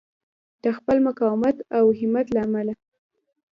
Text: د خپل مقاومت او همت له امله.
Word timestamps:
د 0.63 0.65
خپل 0.77 0.97
مقاومت 1.07 1.57
او 1.77 1.85
همت 1.99 2.27
له 2.35 2.39
امله. 2.47 2.73